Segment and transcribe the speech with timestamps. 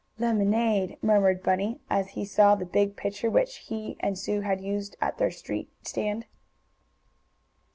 [0.17, 4.95] "Lemonade!" murmured Bunny, as he saw the big pitcher which he and Sue had used
[4.99, 6.25] at their street stand.